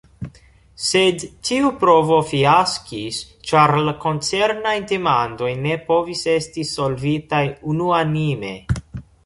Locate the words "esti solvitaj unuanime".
6.39-8.55